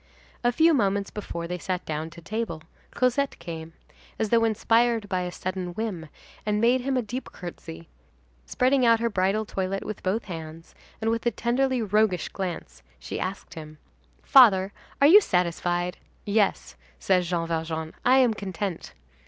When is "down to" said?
1.85-2.21